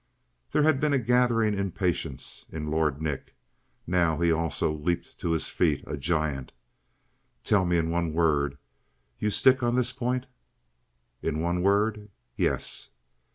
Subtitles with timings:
[0.49, 3.35] There had been a gathering impatience in Lord Nick.
[3.85, 6.53] Now he, also, leaped to his feet; a giant.
[7.43, 8.57] "Tell me in one word:
[9.19, 10.25] You stick on this point?"
[11.21, 12.93] "In one word yes!"